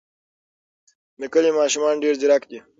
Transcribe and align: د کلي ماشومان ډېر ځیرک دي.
د 1.19 1.21
کلي 1.33 1.51
ماشومان 1.59 1.95
ډېر 2.03 2.13
ځیرک 2.21 2.43
دي. 2.51 2.59